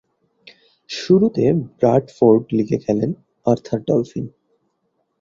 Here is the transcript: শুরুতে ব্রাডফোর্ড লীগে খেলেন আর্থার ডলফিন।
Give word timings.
শুরুতে 0.89 1.43
ব্রাডফোর্ড 1.79 2.43
লীগে 2.57 2.77
খেলেন 2.85 3.11
আর্থার 3.45 3.79
ডলফিন। 3.87 4.25